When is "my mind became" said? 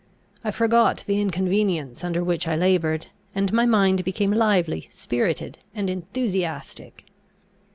3.53-4.33